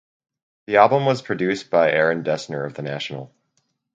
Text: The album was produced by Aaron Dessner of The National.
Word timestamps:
The 0.65 0.77
album 0.77 1.05
was 1.05 1.21
produced 1.21 1.69
by 1.69 1.91
Aaron 1.91 2.23
Dessner 2.23 2.65
of 2.65 2.73
The 2.73 2.81
National. 2.81 3.31